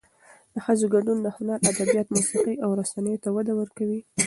[0.53, 3.99] د ښځو ګډون هنر، ادبیات، موسیقي او رسنیو ته وده ورکوي.